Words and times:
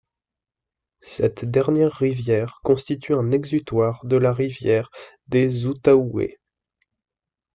Cette 1.03 1.45
dernière 1.45 1.91
rivière 1.93 2.59
constitue 2.63 3.13
un 3.13 3.29
exutoire 3.29 4.03
de 4.03 4.15
la 4.17 4.33
rivière 4.33 4.89
des 5.27 5.67
Outaouais. 5.67 6.39